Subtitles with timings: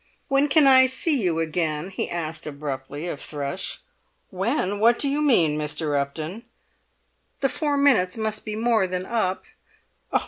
[0.29, 3.81] "When can I see you again?" he asked abruptly of Thrush.
[4.31, 4.79] "When?
[4.79, 5.95] What do you mean, Mr.
[5.95, 6.43] Upton?"
[7.41, 9.43] "The four minutes must be more than up."